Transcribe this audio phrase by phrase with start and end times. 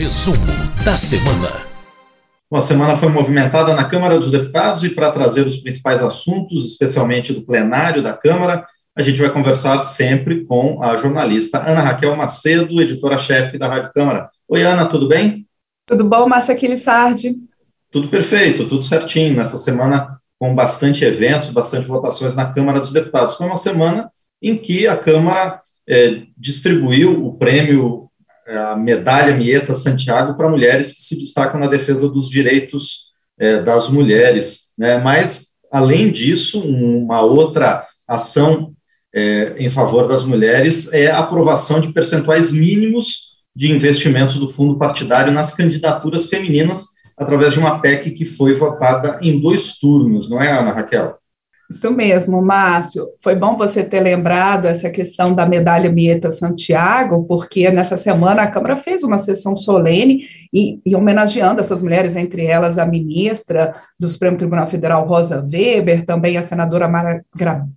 [0.00, 0.38] Resumo
[0.82, 1.66] da semana.
[2.50, 7.34] Uma semana foi movimentada na Câmara dos Deputados e para trazer os principais assuntos, especialmente
[7.34, 8.66] do plenário da Câmara,
[8.96, 14.30] a gente vai conversar sempre com a jornalista Ana Raquel Macedo, editora-chefe da Rádio Câmara.
[14.48, 15.46] Oi, Ana, tudo bem?
[15.84, 17.36] Tudo bom, Márcia Aquilissardi?
[17.90, 19.36] Tudo perfeito, tudo certinho.
[19.36, 23.34] Nessa semana, com bastante eventos, bastante votações na Câmara dos Deputados.
[23.34, 24.10] Foi uma semana
[24.40, 28.09] em que a Câmara é, distribuiu o prêmio,
[28.56, 33.88] a medalha Mieta Santiago para mulheres que se destacam na defesa dos direitos é, das
[33.88, 34.72] mulheres.
[34.76, 34.98] Né?
[34.98, 38.72] Mas, além disso, uma outra ação
[39.14, 44.78] é, em favor das mulheres é a aprovação de percentuais mínimos de investimentos do fundo
[44.78, 50.40] partidário nas candidaturas femininas, através de uma PEC que foi votada em dois turnos, não
[50.40, 51.19] é, Ana Raquel?
[51.70, 53.06] Isso mesmo, Márcio.
[53.22, 58.50] Foi bom você ter lembrado essa questão da medalha Mieta Santiago, porque nessa semana a
[58.50, 64.08] Câmara fez uma sessão solene e, e homenageando essas mulheres, entre elas a ministra do
[64.08, 67.22] Supremo Tribunal Federal, Rosa Weber, também a senadora Mara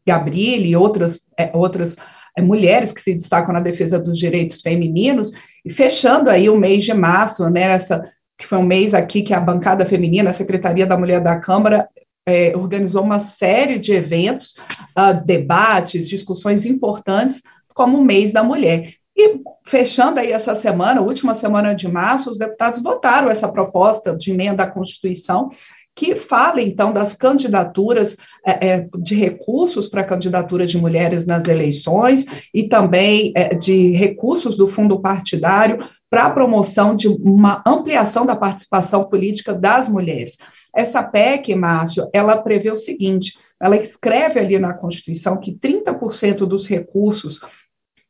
[0.03, 1.95] Gabrilli e outras, é, outras
[2.35, 5.33] é, mulheres que se destacam na defesa dos direitos femininos,
[5.63, 8.03] e fechando aí o mês de março, né, essa,
[8.39, 11.87] que foi um mês aqui que a bancada feminina, a Secretaria da Mulher da Câmara,
[12.25, 14.55] é, organizou uma série de eventos,
[14.97, 17.41] uh, debates, discussões importantes,
[17.73, 18.93] como o mês da mulher.
[19.15, 24.31] E fechando aí essa semana, última semana de março, os deputados votaram essa proposta de
[24.31, 25.49] emenda à Constituição
[25.95, 32.25] que fala, então, das candidaturas é, é de recursos para candidaturas de mulheres nas eleições
[32.53, 38.35] e também é, de recursos do fundo partidário para a promoção de uma ampliação da
[38.35, 40.37] participação política das mulheres.
[40.75, 46.67] Essa PEC, Márcio, ela prevê o seguinte: ela escreve ali na Constituição que 30% dos
[46.67, 47.39] recursos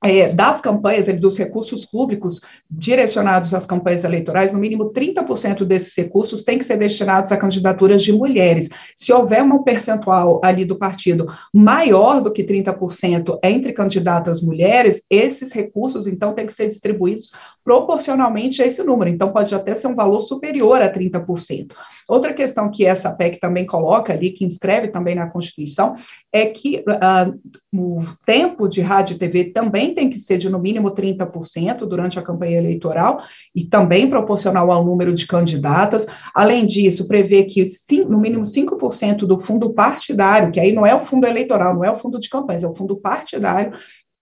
[0.03, 6.43] é, das campanhas, dos recursos públicos direcionados às campanhas eleitorais, no mínimo 30% desses recursos
[6.43, 8.69] têm que ser destinados a candidaturas de mulheres.
[8.95, 15.51] Se houver um percentual ali do partido maior do que 30% entre candidatas mulheres, esses
[15.51, 17.31] recursos, então, têm que ser distribuídos
[17.63, 19.09] proporcionalmente a esse número.
[19.09, 21.73] Então, pode até ser um valor superior a 30%.
[22.07, 25.95] Outra questão que essa PEC também coloca ali, que inscreve também na Constituição,
[26.31, 27.39] é que uh,
[27.73, 32.19] o tempo de rádio e TV também tem que ser de no mínimo 30% durante
[32.19, 33.21] a campanha eleitoral
[33.55, 36.05] e também proporcional ao número de candidatas.
[36.35, 40.93] Além disso, prevê que sim, no mínimo 5% do fundo partidário, que aí não é
[40.93, 43.71] o fundo eleitoral, não é o fundo de campanhas, é o fundo partidário,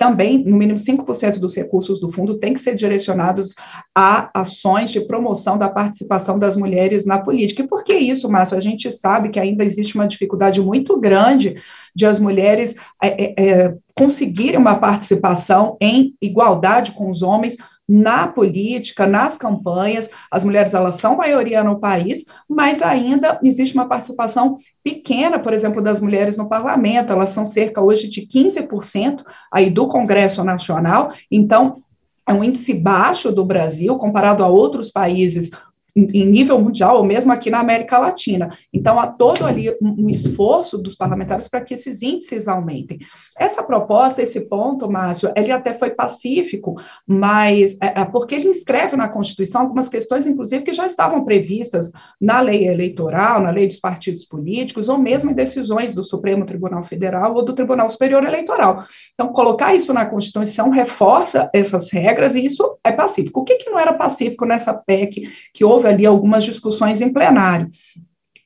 [0.01, 3.53] também, no mínimo 5% dos recursos do fundo tem que ser direcionados
[3.95, 7.61] a ações de promoção da participação das mulheres na política.
[7.61, 8.57] E por que isso, Márcio?
[8.57, 11.61] A gente sabe que ainda existe uma dificuldade muito grande
[11.95, 17.55] de as mulheres é, é, é conseguirem uma participação em igualdade com os homens
[17.93, 23.85] na política, nas campanhas, as mulheres elas são maioria no país, mas ainda existe uma
[23.85, 29.69] participação pequena, por exemplo, das mulheres no parlamento, elas são cerca hoje de 15% aí
[29.69, 31.83] do Congresso Nacional, então
[32.25, 35.51] é um índice baixo do Brasil comparado a outros países
[35.95, 38.49] em nível mundial, ou mesmo aqui na América Latina.
[38.73, 42.99] Então, há todo ali um, esforço dos parlamentares para que esses índices aumentem.
[43.37, 46.75] Essa proposta, esse ponto, Márcio, ele até foi pacífico,
[47.05, 51.91] mas é, é porque ele inscreve na Constituição algumas questões, inclusive, que já estavam previstas
[52.19, 56.83] na lei eleitoral, na lei dos partidos políticos, ou mesmo em decisões do Supremo Tribunal
[56.83, 58.85] Federal ou do Tribunal Superior Eleitoral.
[59.13, 63.41] Então, colocar isso na Constituição reforça essas regras e isso é pacífico.
[63.41, 67.11] O que, que não era pacífico nessa PEC que houve houve ali algumas discussões em
[67.11, 67.69] plenário.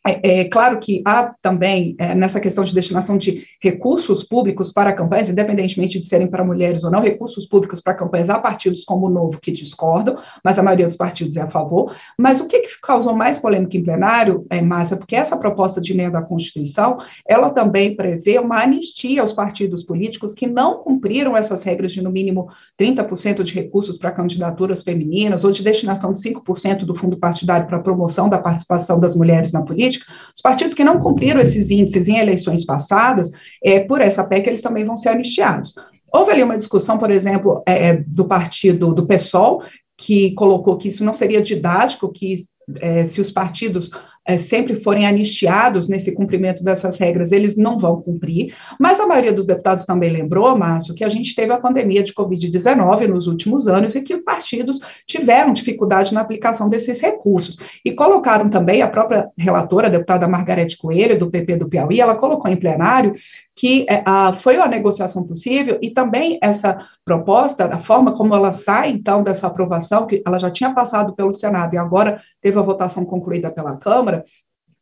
[0.05, 4.93] É, é, claro que há também, é, nessa questão de destinação de recursos públicos para
[4.93, 9.07] campanhas, independentemente de serem para mulheres ou não, recursos públicos para campanhas, há partidos como
[9.07, 11.95] o Novo que discordam, mas a maioria dos partidos é a favor.
[12.19, 15.91] Mas o que, que causou mais polêmica em plenário, é, Márcia, porque essa proposta de
[15.91, 21.63] emenda à Constituição, ela também prevê uma anistia aos partidos políticos que não cumpriram essas
[21.63, 22.47] regras de, no mínimo,
[22.79, 27.79] 30% de recursos para candidaturas femininas ou de destinação de 5% do fundo partidário para
[27.79, 32.07] promoção da participação das mulheres na política, política, os partidos que não cumpriram esses índices
[32.07, 33.29] em eleições passadas,
[33.63, 35.73] é, por essa PEC, eles também vão ser anistiados.
[36.11, 39.63] Houve ali uma discussão, por exemplo, é, é do partido do PSOL,
[39.97, 42.35] que colocou que isso não seria didático, que
[42.79, 43.89] é, se os partidos
[44.25, 49.31] é, sempre forem anistiados nesse cumprimento dessas regras, eles não vão cumprir, mas a maioria
[49.31, 53.67] dos deputados também lembrou, Márcio, que a gente teve a pandemia de Covid-19 nos últimos
[53.67, 59.29] anos e que partidos tiveram dificuldade na aplicação desses recursos, e colocaram também, a própria
[59.37, 63.13] relatora, a deputada Margarete Coelho, do PP do Piauí, ela colocou em plenário
[63.55, 68.51] que é, a, foi uma negociação possível e também essa proposta, a forma como ela
[68.51, 72.61] sai, então, dessa aprovação, que ela já tinha passado pelo Senado e agora teve a
[72.61, 74.25] votação concluída pela Câmara,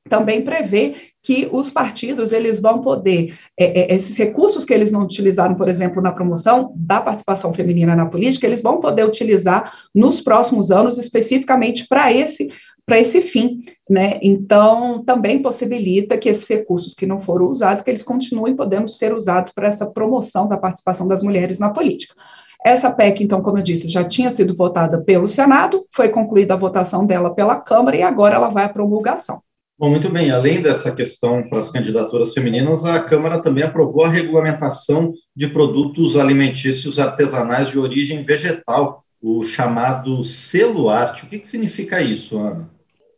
[0.09, 5.03] também prevê que os partidos eles vão poder é, é, esses recursos que eles não
[5.03, 10.19] utilizaram, por exemplo, na promoção da participação feminina na política, eles vão poder utilizar nos
[10.19, 12.51] próximos anos especificamente para esse
[12.85, 14.19] para esse fim, né?
[14.21, 19.13] Então, também possibilita que esses recursos que não foram usados, que eles continuem podendo ser
[19.13, 22.13] usados para essa promoção da participação das mulheres na política.
[22.65, 26.57] Essa PEC, então, como eu disse, já tinha sido votada pelo Senado, foi concluída a
[26.57, 29.41] votação dela pela Câmara e agora ela vai à promulgação.
[29.77, 30.31] Bom, muito bem.
[30.31, 36.15] Além dessa questão para as candidaturas femininas, a Câmara também aprovou a regulamentação de produtos
[36.15, 41.25] alimentícios artesanais de origem vegetal, o chamado selo arte.
[41.25, 42.69] O que, que significa isso, Ana?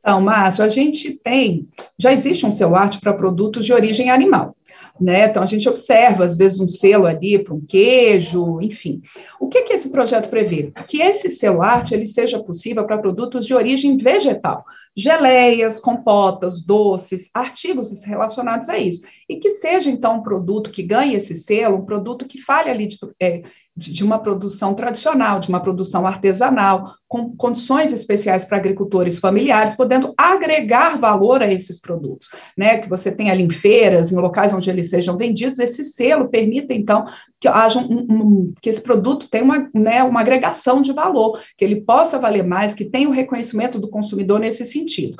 [0.05, 1.67] Então, Márcio, a gente tem,
[1.97, 4.55] já existe um selo arte para produtos de origem animal.
[5.01, 5.25] Né?
[5.25, 9.01] Então, a gente observa, às vezes, um selo ali para um queijo, enfim.
[9.39, 10.71] O que, que esse projeto prevê?
[10.85, 14.63] Que esse selo arte ele seja possível para produtos de origem vegetal,
[14.95, 19.01] geleias, compotas, doces, artigos relacionados a isso.
[19.27, 22.85] E que seja, então, um produto que ganhe esse selo, um produto que fale ali
[22.85, 23.41] de, é,
[23.75, 30.13] de uma produção tradicional, de uma produção artesanal, com condições especiais para agricultores familiares, podendo
[30.17, 32.77] agregar valor a esses produtos, né?
[32.77, 36.73] Que você tenha ali em feiras, em locais onde eles sejam vendidos, esse selo permite,
[36.73, 37.03] então,
[37.39, 41.65] que haja um, um, que esse produto tenha uma, né, uma agregação de valor, que
[41.65, 45.17] ele possa valer mais, que tenha o reconhecimento do consumidor nesse sentido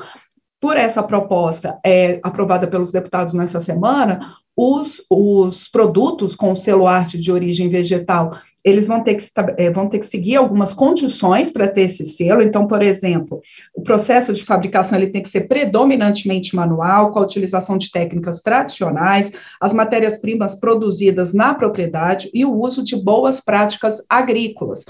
[0.60, 7.18] por essa proposta é, aprovada pelos deputados nessa semana, os, os produtos com selo arte
[7.18, 9.24] de origem vegetal, eles vão ter que,
[9.58, 12.42] é, vão ter que seguir algumas condições para ter esse selo.
[12.42, 13.40] Então, por exemplo,
[13.74, 18.40] o processo de fabricação ele tem que ser predominantemente manual, com a utilização de técnicas
[18.40, 19.30] tradicionais,
[19.60, 24.84] as matérias-primas produzidas na propriedade e o uso de boas práticas agrícolas.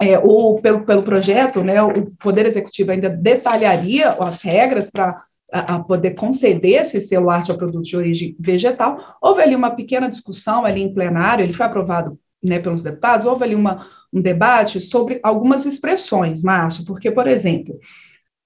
[0.00, 5.78] É, o, pelo, pelo projeto, né, o Poder Executivo ainda detalharia as regras para a,
[5.78, 9.16] poder conceder esse selo arte a produtos de origem vegetal.
[9.22, 13.44] Houve ali uma pequena discussão ali em plenário, ele foi aprovado né, pelos deputados, houve
[13.44, 17.78] ali uma, um debate sobre algumas expressões, Márcio, porque, por exemplo,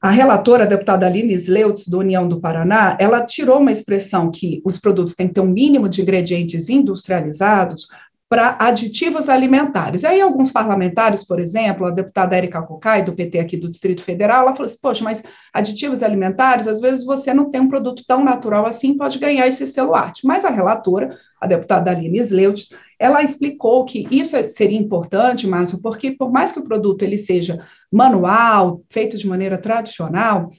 [0.01, 4.63] a relatora, a deputada Aline Sleutz, do União do Paraná, ela tirou uma expressão que
[4.65, 7.87] os produtos têm que ter um mínimo de ingredientes industrializados
[8.31, 10.05] para aditivos alimentares.
[10.05, 14.43] Aí, alguns parlamentares, por exemplo, a deputada Érica Cocai, do PT aqui do Distrito Federal,
[14.43, 18.23] ela falou assim: poxa, mas aditivos alimentares, às vezes você não tem um produto tão
[18.23, 20.25] natural assim, pode ganhar esse selo arte.
[20.25, 25.83] Mas a relatora, a deputada Aline Sleutz, ela explicou que isso é, seria importante, Márcio,
[25.83, 30.53] porque por mais que o produto ele seja manual, feito de maneira tradicional,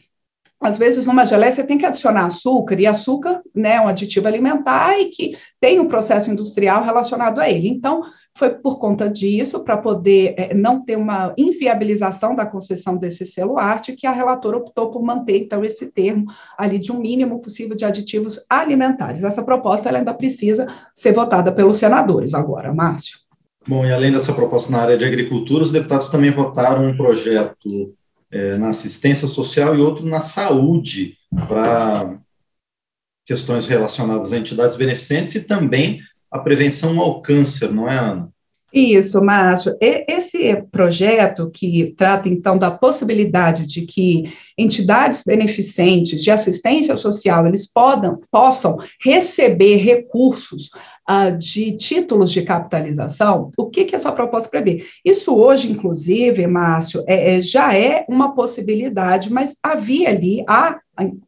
[0.61, 4.27] às vezes numa geleia você tem que adicionar açúcar, e açúcar né, é um aditivo
[4.27, 7.67] alimentar e que tem um processo industrial relacionado a ele.
[7.67, 8.03] Então,
[8.37, 13.57] foi por conta disso, para poder é, não ter uma inviabilização da concessão desse selo
[13.57, 16.25] arte, que a relatora optou por manter, então, esse termo
[16.57, 19.23] ali de um mínimo possível de aditivos alimentares.
[19.23, 23.19] Essa proposta ela ainda precisa ser votada pelos senadores agora, Márcio.
[23.67, 27.93] Bom, e além dessa proposta na área de agricultura, os deputados também votaram um projeto
[28.31, 31.17] é, na assistência social e outro na saúde,
[31.47, 32.17] para
[33.25, 38.31] questões relacionadas a entidades beneficentes e também a prevenção ao câncer, não é, Ana?
[38.73, 39.75] Isso, Márcio.
[39.81, 47.71] Esse projeto que trata, então, da possibilidade de que entidades beneficentes de assistência social, eles
[47.71, 50.69] podam, possam receber recursos
[51.09, 54.85] uh, de títulos de capitalização, o que, que essa proposta prevê?
[55.03, 60.79] Isso hoje, inclusive, Márcio, é, é, já é uma possibilidade, mas havia ali, há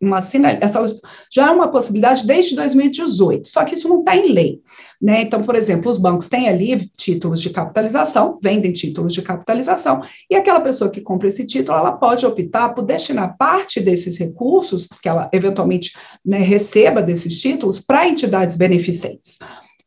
[0.01, 0.85] uma essa
[1.31, 4.61] já é uma possibilidade desde 2018, só que isso não está em lei.
[5.01, 5.21] Né?
[5.21, 10.35] Então, por exemplo, os bancos têm ali títulos de capitalização, vendem títulos de capitalização, e
[10.35, 15.09] aquela pessoa que compra esse título, ela pode optar por destinar parte desses recursos, que
[15.09, 15.93] ela eventualmente
[16.25, 19.39] né, receba desses títulos, para entidades beneficentes.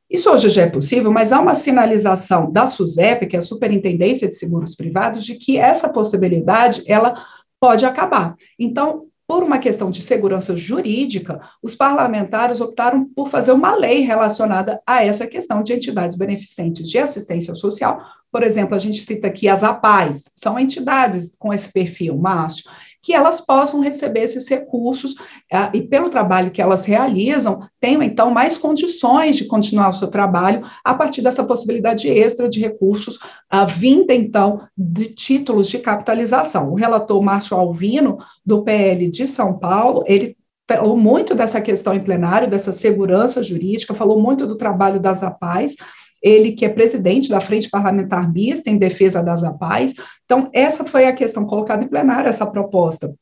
[0.09, 4.29] Isso hoje já é possível, mas há uma sinalização da SUSEP, que é a Superintendência
[4.29, 7.25] de Seguros Privados, de que essa possibilidade ela
[7.61, 8.37] pode acabar.
[8.59, 14.79] Então, por uma questão de segurança jurídica, os parlamentares optaram por fazer uma lei relacionada
[14.87, 18.01] a essa questão de entidades beneficentes de assistência social.
[18.31, 22.71] Por exemplo, a gente cita aqui as APAES, são entidades com esse perfil, Márcio,
[23.07, 28.33] que elas possam receber esses recursos uh, e, pelo trabalho que elas realizam, tenham, então,
[28.33, 33.65] mais condições de continuar o seu trabalho a partir dessa possibilidade extra de recursos uh,
[33.65, 36.73] vinda, então, de títulos de capitalização.
[36.73, 40.37] O relator Márcio Alvino, do PL de São Paulo, ele
[40.69, 45.77] falou muito dessa questão em plenário, dessa segurança jurídica, falou muito do trabalho das APAES,
[46.27, 49.95] ele que é presidente da Frente Parlamentar Mista em defesa das APAES.
[50.25, 53.15] Então, essa foi a questão colocada em plenário, essa proposta.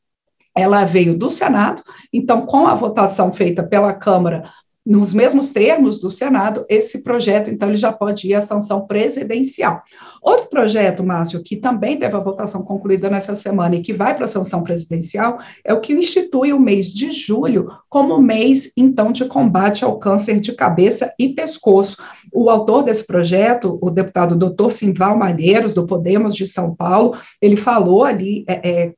[0.57, 4.49] Ela veio do Senado, então, com a votação feita pela Câmara
[4.85, 9.81] nos mesmos termos do Senado, esse projeto, então, ele já pode ir à sanção presidencial.
[10.21, 14.25] Outro projeto, Márcio, que também teve a votação concluída nessa semana e que vai para
[14.25, 19.25] a sanção presidencial, é o que institui o mês de julho como mês, então, de
[19.25, 21.97] combate ao câncer de cabeça e pescoço.
[22.31, 27.57] O autor desse projeto, o deputado doutor Simval Malheiros, do Podemos de São Paulo, ele
[27.57, 28.93] falou ali, é, é,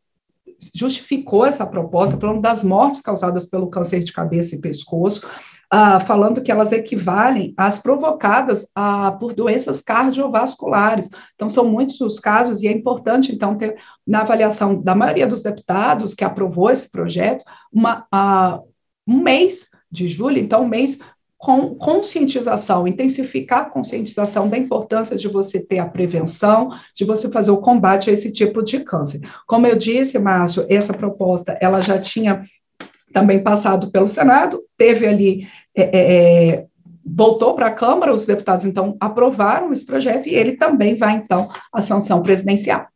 [0.75, 5.25] justificou essa proposta, falando das mortes causadas pelo câncer de cabeça e pescoço,
[5.69, 11.09] ah, falando que elas equivalem às provocadas ah, por doenças cardiovasculares.
[11.35, 15.41] Então, são muitos os casos, e é importante, então, ter na avaliação da maioria dos
[15.41, 18.59] deputados que aprovou esse projeto, uma, ah,
[19.05, 20.99] um mês de julho, então, um mês
[21.37, 27.51] com conscientização, intensificar a conscientização da importância de você ter a prevenção, de você fazer
[27.51, 29.21] o combate a esse tipo de câncer.
[29.45, 32.43] Como eu disse, Márcio, essa proposta, ela já tinha
[33.11, 36.65] também passado pelo Senado, teve ali, é, é, é
[37.05, 41.49] voltou para a Câmara, os deputados então aprovaram esse projeto e ele também vai então
[41.71, 42.87] à sanção presidencial.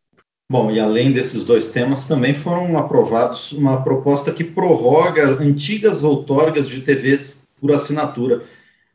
[0.52, 6.68] Bom, e além desses dois temas, também foram aprovados uma proposta que prorroga antigas outorgas
[6.68, 8.42] de TVs por assinatura.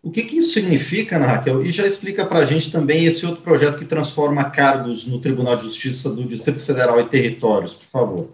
[0.03, 1.65] O que, que isso significa, Ana Raquel?
[1.65, 5.57] E já explica para a gente também esse outro projeto que transforma cargos no Tribunal
[5.57, 8.29] de Justiça do Distrito Federal e territórios, por favor.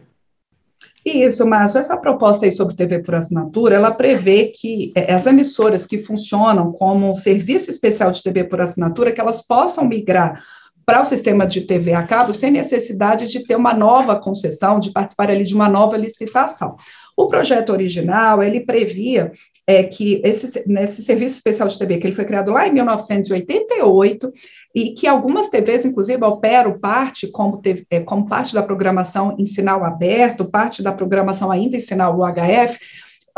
[1.04, 5.85] Isso, Márcio, essa proposta aí sobre TV por assinatura, ela prevê que é, as emissoras
[5.85, 10.44] que funcionam como um serviço especial de TV por assinatura, que elas possam migrar
[10.87, 14.90] para o sistema de TV a cabo sem necessidade de ter uma nova concessão, de
[14.90, 16.76] participar ali de uma nova licitação.
[17.16, 19.32] O projeto original, ele previa
[19.66, 24.33] é, que esse, nesse serviço especial de TV, que ele foi criado lá em 1988,
[24.75, 29.45] e que algumas TVs, inclusive, operam parte como, TV, é, como parte da programação em
[29.45, 32.78] sinal aberto, parte da programação ainda em sinal UHF,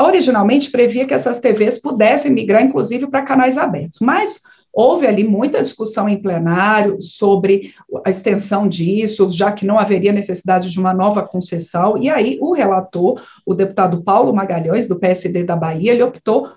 [0.01, 4.41] originalmente previa que essas TVs pudessem migrar, inclusive, para canais abertos, mas
[4.75, 7.73] Houve ali muita discussão em plenário sobre
[8.05, 12.53] a extensão disso, já que não haveria necessidade de uma nova concessão, e aí o
[12.53, 16.49] relator, o deputado Paulo Magalhães, do PSD da Bahia, ele optou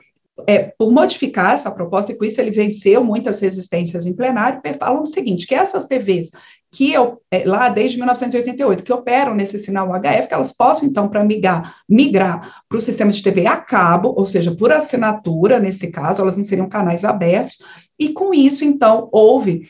[0.47, 5.03] é, por modificar essa proposta, e com isso ele venceu muitas resistências em plenário, falando
[5.03, 6.31] o seguinte, que essas TVs
[6.71, 11.09] que eu, é, lá desde 1988, que operam nesse sinal HF, que elas possam, então,
[11.09, 15.91] para migrar, migrar para o sistema de TV a cabo, ou seja, por assinatura, nesse
[15.91, 17.59] caso, elas não seriam canais abertos,
[17.99, 19.67] e com isso, então, houve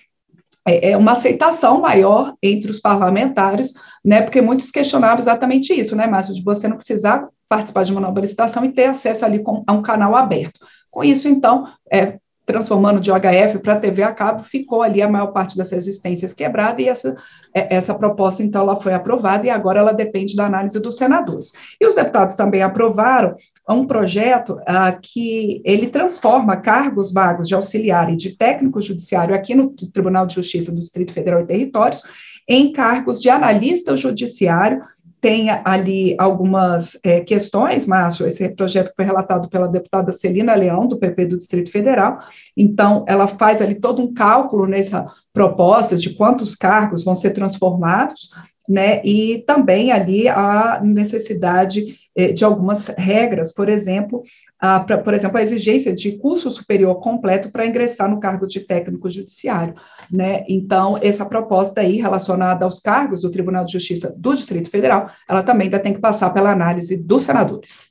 [0.67, 6.07] é, é uma aceitação maior entre os parlamentares, né, porque muitos questionavam exatamente isso, né,
[6.07, 9.65] Márcio, de você não precisar participar de uma nova licitação e ter acesso ali com,
[9.67, 10.61] a um canal aberto.
[10.91, 15.29] Com isso, então, é, transformando de OHF para TV a cabo, ficou ali a maior
[15.29, 17.15] parte das resistências quebrada e essa,
[17.55, 21.53] é, essa proposta, então, ela foi aprovada e agora ela depende da análise dos senadores.
[21.79, 23.37] E os deputados também aprovaram
[23.69, 29.55] um projeto ah, que ele transforma cargos vagos de auxiliar e de técnico judiciário aqui
[29.55, 32.03] no Tribunal de Justiça do Distrito Federal e Territórios
[32.49, 34.83] em cargos de analista judiciário
[35.21, 40.99] tem ali algumas é, questões, Márcio, esse projeto foi relatado pela deputada Celina Leão, do
[40.99, 42.19] PP do Distrito Federal,
[42.57, 48.31] então ela faz ali todo um cálculo nessa proposta de quantos cargos vão ser transformados,
[48.69, 51.97] né, e também ali a necessidade
[52.33, 54.23] de algumas regras, por exemplo,
[54.59, 58.61] a, pra, por exemplo, a exigência de curso superior completo para ingressar no cargo de
[58.61, 59.75] técnico judiciário.
[60.11, 60.45] Né?
[60.49, 65.43] Então, essa proposta aí relacionada aos cargos do Tribunal de Justiça do Distrito Federal, ela
[65.43, 67.89] também ainda tem que passar pela análise dos senadores.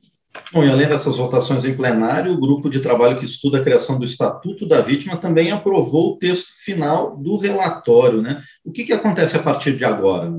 [0.53, 3.97] Bom, e além dessas votações em plenário, o grupo de trabalho que estuda a criação
[3.97, 8.41] do Estatuto da Vítima também aprovou o texto final do relatório, né?
[8.63, 10.31] O que, que acontece a partir de agora?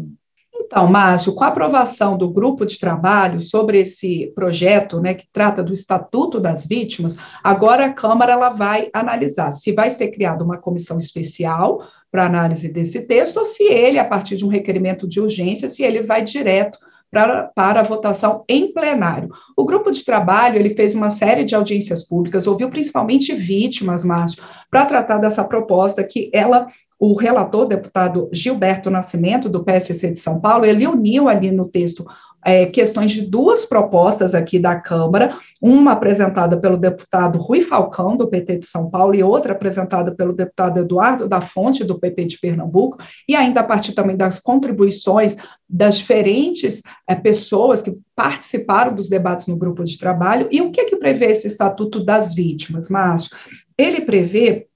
[0.68, 5.62] Então, Márcio, com a aprovação do grupo de trabalho sobre esse projeto, né, que trata
[5.62, 10.58] do Estatuto das Vítimas, agora a Câmara ela vai analisar se vai ser criada uma
[10.58, 11.82] comissão especial
[12.12, 15.82] para análise desse texto ou se ele, a partir de um requerimento de urgência, se
[15.82, 16.78] ele vai direto
[17.10, 19.30] para, a votação em plenário.
[19.56, 24.42] O grupo de trabalho ele fez uma série de audiências públicas, ouviu principalmente vítimas, Márcio,
[24.70, 26.68] para tratar dessa proposta que ela
[27.00, 32.04] o relator, deputado Gilberto Nascimento, do PSC de São Paulo, ele uniu ali no texto
[32.48, 38.26] é, questões de duas propostas aqui da Câmara, uma apresentada pelo deputado Rui Falcão, do
[38.26, 42.40] PT de São Paulo, e outra apresentada pelo deputado Eduardo da Fonte, do PP de
[42.40, 42.96] Pernambuco,
[43.28, 45.36] e ainda a partir também das contribuições
[45.68, 50.48] das diferentes é, pessoas que participaram dos debates no grupo de trabalho.
[50.50, 53.36] E o que, é que prevê esse Estatuto das Vítimas, Márcio?
[53.76, 54.67] Ele prevê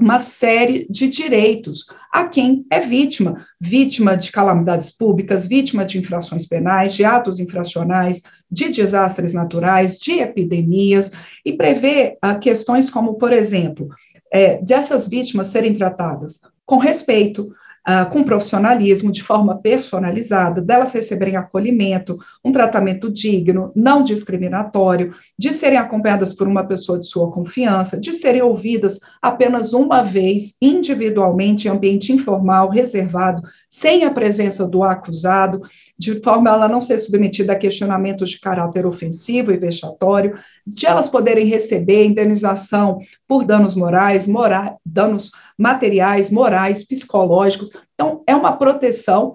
[0.00, 6.46] uma série de direitos a quem é vítima, vítima de calamidades públicas, vítima de infrações
[6.46, 11.12] penais, de atos infracionais, de desastres naturais, de epidemias,
[11.44, 13.88] e prevê ah, questões como, por exemplo,
[14.32, 17.52] é, dessas vítimas serem tratadas com respeito,
[17.88, 25.52] uh, com profissionalismo, de forma personalizada, delas receberem acolhimento, um tratamento digno, não discriminatório, de
[25.52, 31.68] serem acompanhadas por uma pessoa de sua confiança, de serem ouvidas apenas uma vez, individualmente,
[31.68, 35.62] em ambiente informal, reservado, sem a presença do acusado,
[35.96, 40.38] de forma a ela não ser submetida a questionamentos de caráter ofensivo e vexatório,
[40.70, 47.70] de elas poderem receber indenização por danos morais, mora, danos materiais, morais, psicológicos.
[47.94, 49.34] Então, é uma proteção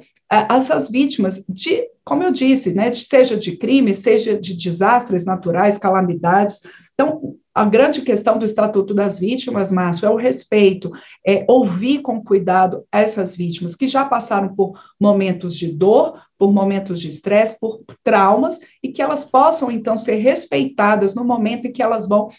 [0.50, 6.62] essas vítimas de, como eu disse, né, seja de crime, seja de desastres naturais, calamidades.
[6.94, 10.92] Então, a grande questão do Estatuto das Vítimas, Márcio, é o respeito,
[11.25, 17.00] é ouvir com cuidado essas vítimas que já passaram por momentos de dor, por momentos
[17.00, 21.82] de estresse, por traumas, e que elas possam, então, ser respeitadas no momento em que
[21.82, 22.30] elas vão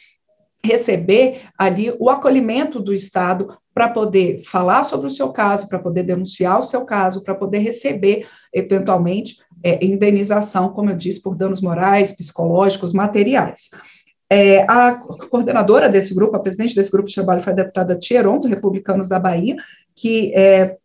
[0.66, 6.02] receber ali o acolhimento do Estado para poder falar sobre o seu caso, para poder
[6.02, 11.61] denunciar o seu caso, para poder receber, eventualmente, é, indenização, como eu disse, por danos
[11.61, 13.70] morais, psicológicos, materiais.
[14.28, 14.96] É, a
[15.30, 19.08] coordenadora desse grupo, a presidente desse grupo de trabalho foi a deputada Tieron, do Republicanos
[19.08, 19.56] da Bahia,
[19.94, 20.76] que é,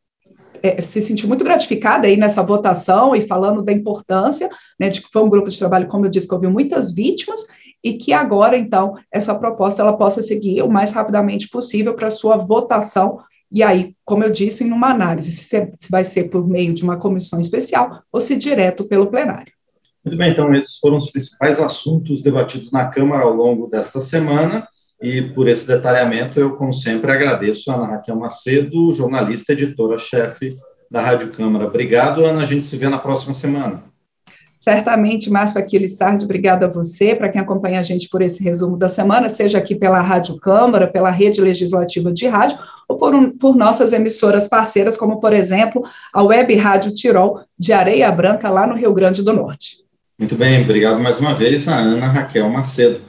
[0.61, 5.09] é, se sentiu muito gratificada aí nessa votação e falando da importância, né, de que
[5.11, 7.45] foi um grupo de trabalho, como eu disse, que ouviu muitas vítimas
[7.83, 12.37] e que agora, então, essa proposta ela possa seguir o mais rapidamente possível para sua
[12.37, 13.19] votação
[13.51, 16.97] e aí, como eu disse, em uma análise, se, vai ser por meio de uma
[16.97, 19.51] comissão especial ou se direto pelo plenário.
[20.05, 24.67] Muito bem, então esses foram os principais assuntos debatidos na Câmara ao longo desta semana,
[25.01, 30.57] e por esse detalhamento eu, como sempre, agradeço a Ana Raquel Macedo, jornalista editora-chefe
[30.89, 31.65] da Rádio Câmara.
[31.65, 33.83] Obrigado, Ana, a gente se vê na próxima semana.
[34.61, 38.77] Certamente, Márcio Aquiles Sardi, obrigada a você, para quem acompanha a gente por esse resumo
[38.77, 43.35] da semana, seja aqui pela Rádio Câmara, pela Rede Legislativa de Rádio, ou por, um,
[43.35, 45.83] por nossas emissoras parceiras, como, por exemplo,
[46.13, 49.77] a Web Rádio Tirol, de Areia Branca, lá no Rio Grande do Norte.
[50.19, 53.01] Muito bem, obrigado mais uma vez a Ana Raquel Macedo.